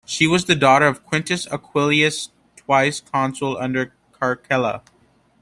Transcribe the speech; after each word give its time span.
She 0.03 0.25
was 0.25 0.45
the 0.45 0.55
daughter 0.55 0.87
of 0.87 1.03
Quintus 1.05 1.45
Aquilius, 1.51 2.29
twice 2.55 3.01
consul 3.01 3.55
under 3.59 3.93
Caracalla. 4.13 4.81